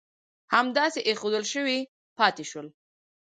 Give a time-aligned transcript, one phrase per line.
[0.53, 1.79] همداسې اېښودل شوي
[2.17, 2.67] پاتې شول.